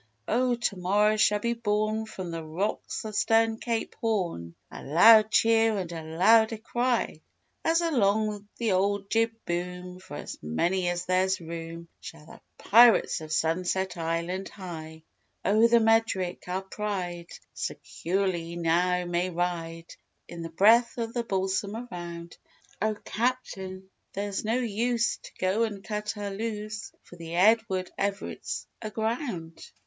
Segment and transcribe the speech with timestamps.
[0.27, 5.29] Oh, to morrow shall be borne from the rocks of stern Cape Horn A loud
[5.29, 7.21] cheer and a louder cry,
[7.63, 13.21] As along the old jib boom, for as many as there's room, Shall the pirates
[13.21, 15.03] of Sunset Island hie.
[15.45, 19.95] Oh, the Medric, our pride, securely now may ride,
[20.27, 22.39] In the breath of the balsam around,
[22.81, 28.65] "Oh, Captain, there's no use, to go and cut her loose, For the Edward Everett's
[28.81, 29.63] aground."